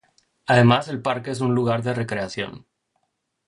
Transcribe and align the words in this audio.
Además, 0.47 0.87
el 0.87 0.99
parque 1.03 1.29
es 1.29 1.41
un 1.41 1.53
lugar 1.53 1.83
de 1.83 1.93
recreación. 1.93 2.65